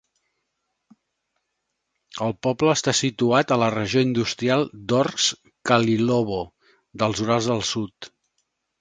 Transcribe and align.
El 2.29 2.33
poble 2.47 2.73
està 2.79 2.95
situat 3.01 3.55
a 3.57 3.59
la 3.65 3.69
regió 3.77 4.05
industrial 4.09 4.67
d'Orsk-Khalilovo, 4.95 6.43
dels 7.05 7.27
Urals 7.29 7.55
del 7.55 7.67
sud. 7.75 8.15